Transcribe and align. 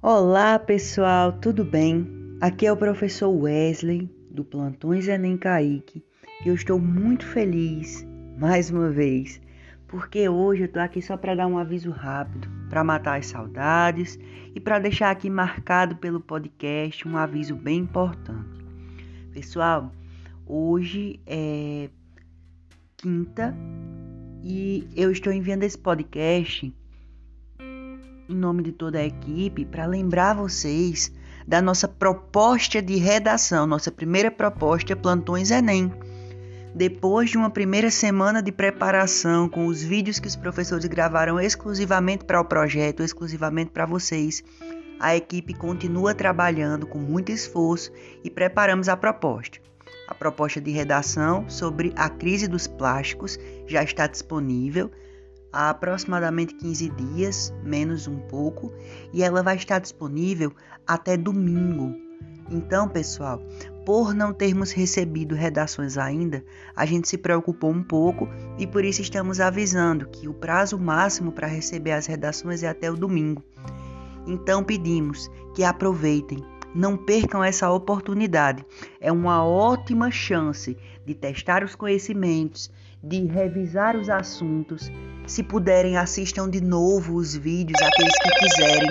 Olá 0.00 0.60
pessoal, 0.60 1.32
tudo 1.32 1.64
bem? 1.64 2.06
Aqui 2.40 2.64
é 2.68 2.72
o 2.72 2.76
professor 2.76 3.30
Wesley 3.30 4.08
do 4.30 4.44
Plantões 4.44 5.08
Enem 5.08 5.36
Kaique 5.36 6.04
e 6.44 6.48
eu 6.48 6.54
estou 6.54 6.78
muito 6.78 7.26
feliz 7.26 8.06
mais 8.38 8.70
uma 8.70 8.90
vez 8.90 9.40
porque 9.88 10.28
hoje 10.28 10.62
eu 10.62 10.68
tô 10.68 10.78
aqui 10.78 11.02
só 11.02 11.16
para 11.16 11.34
dar 11.34 11.48
um 11.48 11.58
aviso 11.58 11.90
rápido, 11.90 12.48
para 12.70 12.84
matar 12.84 13.18
as 13.18 13.26
saudades 13.26 14.16
e 14.54 14.60
para 14.60 14.78
deixar 14.78 15.10
aqui 15.10 15.28
marcado 15.28 15.96
pelo 15.96 16.20
podcast 16.20 17.06
um 17.08 17.16
aviso 17.16 17.56
bem 17.56 17.80
importante. 17.80 18.64
Pessoal, 19.32 19.90
hoje 20.46 21.18
é 21.26 21.90
quinta 22.96 23.52
e 24.44 24.86
eu 24.94 25.10
estou 25.10 25.32
enviando 25.32 25.64
esse 25.64 25.76
podcast 25.76 26.72
em 28.28 28.34
nome 28.34 28.62
de 28.62 28.72
toda 28.72 28.98
a 28.98 29.06
equipe, 29.06 29.64
para 29.64 29.86
lembrar 29.86 30.34
vocês 30.34 31.10
da 31.46 31.62
nossa 31.62 31.88
proposta 31.88 32.82
de 32.82 32.96
redação, 32.96 33.66
nossa 33.66 33.90
primeira 33.90 34.30
proposta 34.30 34.94
Plantões 34.94 35.50
Enem. 35.50 35.90
Depois 36.74 37.30
de 37.30 37.38
uma 37.38 37.48
primeira 37.48 37.90
semana 37.90 38.42
de 38.42 38.52
preparação 38.52 39.48
com 39.48 39.66
os 39.66 39.82
vídeos 39.82 40.18
que 40.18 40.28
os 40.28 40.36
professores 40.36 40.84
gravaram 40.84 41.40
exclusivamente 41.40 42.26
para 42.26 42.40
o 42.40 42.44
projeto, 42.44 43.02
exclusivamente 43.02 43.70
para 43.70 43.86
vocês, 43.86 44.44
a 45.00 45.16
equipe 45.16 45.54
continua 45.54 46.14
trabalhando 46.14 46.86
com 46.86 46.98
muito 46.98 47.32
esforço 47.32 47.90
e 48.22 48.28
preparamos 48.28 48.90
a 48.90 48.96
proposta. 48.96 49.58
A 50.06 50.14
proposta 50.14 50.60
de 50.60 50.70
redação 50.70 51.48
sobre 51.48 51.94
a 51.96 52.10
crise 52.10 52.46
dos 52.46 52.66
plásticos 52.66 53.38
já 53.66 53.82
está 53.82 54.06
disponível 54.06 54.90
há 55.52 55.70
aproximadamente 55.70 56.54
15 56.54 56.90
dias, 56.90 57.54
menos 57.62 58.06
um 58.06 58.18
pouco, 58.18 58.72
e 59.12 59.22
ela 59.22 59.42
vai 59.42 59.56
estar 59.56 59.78
disponível 59.78 60.52
até 60.86 61.16
domingo. 61.16 61.94
Então, 62.50 62.88
pessoal, 62.88 63.42
por 63.84 64.14
não 64.14 64.32
termos 64.32 64.72
recebido 64.72 65.34
redações 65.34 65.98
ainda, 65.98 66.44
a 66.74 66.86
gente 66.86 67.08
se 67.08 67.18
preocupou 67.18 67.70
um 67.70 67.82
pouco 67.82 68.28
e 68.58 68.66
por 68.66 68.84
isso 68.84 69.02
estamos 69.02 69.40
avisando 69.40 70.08
que 70.08 70.28
o 70.28 70.34
prazo 70.34 70.78
máximo 70.78 71.32
para 71.32 71.46
receber 71.46 71.92
as 71.92 72.06
redações 72.06 72.62
é 72.62 72.68
até 72.68 72.90
o 72.90 72.96
domingo. 72.96 73.42
Então 74.26 74.62
pedimos 74.62 75.30
que 75.54 75.64
aproveitem, 75.64 76.44
não 76.74 76.96
percam 76.96 77.42
essa 77.42 77.70
oportunidade. 77.70 78.64
É 79.00 79.10
uma 79.10 79.44
ótima 79.44 80.10
chance 80.10 80.76
de 81.04 81.14
testar 81.14 81.64
os 81.64 81.74
conhecimentos, 81.74 82.70
de 83.02 83.24
revisar 83.24 83.96
os 83.96 84.10
assuntos. 84.10 84.90
Se 85.28 85.42
puderem, 85.42 85.98
assistam 85.98 86.48
de 86.48 86.58
novo 86.58 87.14
os 87.14 87.36
vídeos, 87.36 87.80
aqueles 87.82 88.14
que 88.18 88.30
quiserem. 88.30 88.88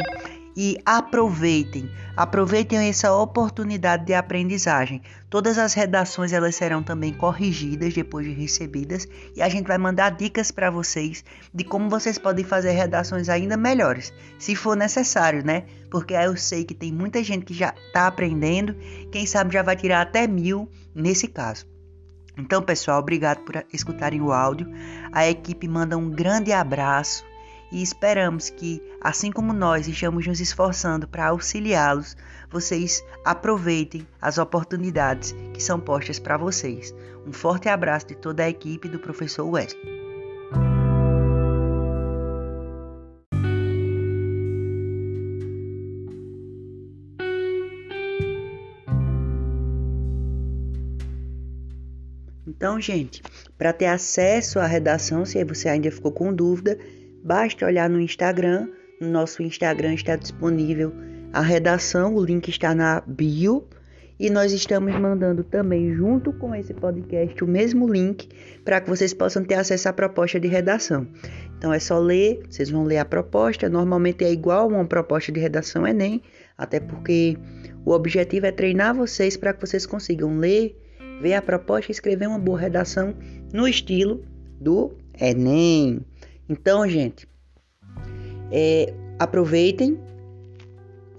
E 0.55 0.77
aproveitem, 0.85 1.89
aproveitem 2.15 2.89
essa 2.89 3.13
oportunidade 3.13 4.05
de 4.05 4.13
aprendizagem. 4.13 5.01
Todas 5.29 5.57
as 5.57 5.73
redações 5.73 6.33
elas 6.33 6.55
serão 6.55 6.81
também 6.81 7.13
corrigidas 7.13 7.93
depois 7.93 8.25
de 8.25 8.33
recebidas 8.33 9.07
e 9.35 9.41
a 9.41 9.49
gente 9.49 9.67
vai 9.67 9.77
mandar 9.77 10.11
dicas 10.11 10.49
para 10.49 10.71
vocês 10.71 11.23
de 11.53 11.63
como 11.63 11.89
vocês 11.89 12.17
podem 12.17 12.43
fazer 12.43 12.71
redações 12.71 13.29
ainda 13.29 13.55
melhores, 13.55 14.11
se 14.39 14.55
for 14.55 14.75
necessário, 14.75 15.45
né? 15.45 15.65
Porque 15.91 16.15
eu 16.15 16.35
sei 16.35 16.63
que 16.63 16.73
tem 16.73 16.91
muita 16.91 17.23
gente 17.23 17.45
que 17.45 17.53
já 17.53 17.75
está 17.87 18.07
aprendendo, 18.07 18.75
quem 19.11 19.27
sabe 19.27 19.53
já 19.53 19.61
vai 19.61 19.75
tirar 19.75 20.01
até 20.01 20.25
mil 20.25 20.67
nesse 20.95 21.27
caso. 21.27 21.76
Então, 22.37 22.61
pessoal, 22.61 22.99
obrigado 22.99 23.39
por 23.39 23.65
escutarem 23.73 24.21
o 24.21 24.31
áudio. 24.31 24.71
A 25.11 25.27
equipe 25.27 25.67
manda 25.67 25.97
um 25.97 26.09
grande 26.09 26.51
abraço 26.51 27.25
e 27.71 27.81
esperamos 27.81 28.49
que, 28.49 28.81
assim 29.01 29.31
como 29.31 29.51
nós 29.51 29.87
estamos 29.87 30.25
nos 30.25 30.39
esforçando 30.39 31.07
para 31.07 31.27
auxiliá-los, 31.27 32.15
vocês 32.49 33.03
aproveitem 33.25 34.07
as 34.21 34.37
oportunidades 34.37 35.35
que 35.53 35.61
são 35.61 35.79
postas 35.79 36.19
para 36.19 36.37
vocês. 36.37 36.93
Um 37.25 37.33
forte 37.33 37.67
abraço 37.67 38.07
de 38.07 38.15
toda 38.15 38.43
a 38.43 38.49
equipe 38.49 38.87
do 38.87 38.99
professor 38.99 39.45
Wesley. 39.45 40.06
Então, 52.57 52.81
gente, 52.81 53.21
para 53.55 53.71
ter 53.71 53.85
acesso 53.85 54.59
à 54.59 54.65
redação, 54.65 55.23
se 55.23 55.43
você 55.43 55.69
ainda 55.69 55.91
ficou 55.91 56.11
com 56.11 56.33
dúvida, 56.33 56.75
basta 57.23 57.67
olhar 57.67 57.87
no 57.87 58.01
Instagram. 58.01 58.67
No 58.99 59.09
nosso 59.09 59.43
Instagram 59.43 59.93
está 59.93 60.15
disponível 60.15 60.91
a 61.31 61.41
redação, 61.41 62.15
o 62.15 62.25
link 62.25 62.49
está 62.49 62.73
na 62.73 63.03
bio. 63.05 63.67
E 64.19 64.31
nós 64.31 64.51
estamos 64.51 64.91
mandando 64.99 65.43
também, 65.43 65.93
junto 65.93 66.33
com 66.33 66.55
esse 66.55 66.73
podcast, 66.73 67.43
o 67.43 67.47
mesmo 67.47 67.87
link 67.87 68.27
para 68.65 68.81
que 68.81 68.89
vocês 68.89 69.13
possam 69.13 69.43
ter 69.43 69.53
acesso 69.53 69.89
à 69.89 69.93
proposta 69.93 70.39
de 70.39 70.47
redação. 70.47 71.07
Então 71.55 71.71
é 71.71 71.77
só 71.77 71.99
ler, 71.99 72.41
vocês 72.49 72.71
vão 72.71 72.85
ler 72.85 72.97
a 72.97 73.05
proposta. 73.05 73.69
Normalmente 73.69 74.25
é 74.25 74.31
igual 74.31 74.69
uma 74.69 74.83
proposta 74.83 75.31
de 75.31 75.39
redação 75.39 75.85
Enem, 75.85 76.23
até 76.57 76.79
porque 76.79 77.37
o 77.85 77.91
objetivo 77.91 78.47
é 78.47 78.51
treinar 78.51 78.95
vocês 78.95 79.37
para 79.37 79.53
que 79.53 79.61
vocês 79.61 79.85
consigam 79.85 80.39
ler 80.39 80.75
ver 81.21 81.33
a 81.33 81.41
proposta 81.41 81.91
e 81.91 81.93
escrever 81.93 82.27
uma 82.27 82.39
boa 82.39 82.59
redação 82.59 83.13
no 83.53 83.67
estilo 83.67 84.23
do 84.59 84.91
Enem. 85.19 86.01
Então, 86.49 86.87
gente, 86.87 87.27
é, 88.51 88.93
aproveitem, 89.19 89.99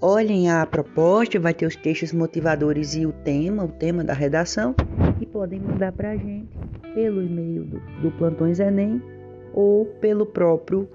olhem 0.01 0.49
a 0.49 0.65
proposta, 0.65 1.39
vai 1.39 1.53
ter 1.53 1.65
os 1.65 1.75
textos 1.75 2.13
motivadores 2.13 2.95
e 2.95 3.05
o 3.05 3.11
tema, 3.11 3.65
o 3.65 3.69
tema 3.69 4.03
da 4.03 4.13
redação, 4.13 4.75
e 5.19 5.25
podem 5.25 5.59
mandar 5.59 5.91
para 5.91 6.11
a 6.11 6.17
gente 6.17 6.49
pelo 6.93 7.21
e-mail 7.21 7.65
do, 7.65 7.79
do 8.01 8.11
Plantões 8.11 8.59
Enem 8.59 9.01
ou 9.53 9.85
pelo 9.85 10.25
próprio 10.25 10.89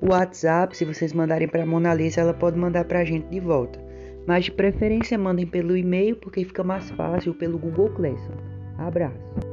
WhatsApp. 0.00 0.76
Se 0.76 0.84
vocês 0.84 1.12
mandarem 1.12 1.48
para 1.48 1.62
a 1.62 1.66
Mona 1.66 1.92
Lisa, 1.94 2.20
ela 2.20 2.34
pode 2.34 2.58
mandar 2.58 2.84
para 2.84 3.00
a 3.00 3.04
gente 3.04 3.28
de 3.28 3.40
volta. 3.40 3.89
Mas 4.30 4.44
de 4.44 4.52
preferência 4.52 5.18
mandem 5.18 5.44
pelo 5.44 5.76
e-mail 5.76 6.14
porque 6.14 6.44
fica 6.44 6.62
mais 6.62 6.88
fácil 6.92 7.34
pelo 7.34 7.58
Google 7.58 7.90
Classroom. 7.90 8.38
Abraço. 8.78 9.49